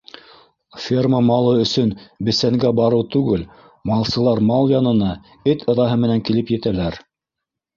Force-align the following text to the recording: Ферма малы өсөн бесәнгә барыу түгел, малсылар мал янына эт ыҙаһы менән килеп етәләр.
Ферма 0.83 1.19
малы 1.25 1.51
өсөн 1.65 1.91
бесәнгә 2.29 2.71
барыу 2.79 3.05
түгел, 3.17 3.45
малсылар 3.91 4.41
мал 4.53 4.75
янына 4.75 5.11
эт 5.55 5.69
ыҙаһы 5.75 6.01
менән 6.07 6.25
килеп 6.31 6.51
етәләр. 6.57 6.99